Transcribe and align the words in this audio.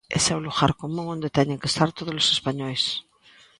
Ese 0.17 0.29
é 0.31 0.37
o 0.37 0.45
lugar 0.47 0.71
común 0.81 1.05
onde 1.15 1.33
teñen 1.37 1.59
que 1.61 1.69
estar 1.71 1.89
todos 1.97 2.15
os 2.21 2.27
españois. 2.35 2.83